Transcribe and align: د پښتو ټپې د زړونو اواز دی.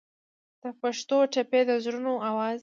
د 0.61 0.63
پښتو 0.81 1.17
ټپې 1.33 1.61
د 1.69 1.71
زړونو 1.83 2.13
اواز 2.29 2.53
دی. 2.59 2.59